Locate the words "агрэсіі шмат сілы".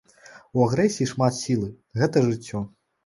0.67-1.69